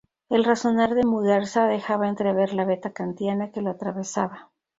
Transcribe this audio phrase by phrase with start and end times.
[0.29, 4.49] El razonar de Muguerza dejaba entrever la veta kantiana que lo atravesaba.